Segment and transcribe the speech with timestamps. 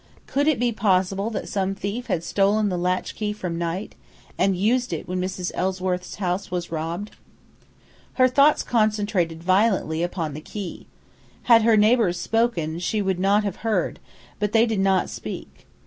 [0.25, 3.93] Could it be possible that some thief had stolen the latchkey from Knight,
[4.35, 5.51] and used it when Mrs.
[5.53, 7.11] Ellsworth's house was robbed?
[8.13, 10.87] Her thoughts concentrated violently upon the key.
[11.43, 13.99] Had her neighbours spoken she would not have heard;
[14.39, 15.67] but they did not speak.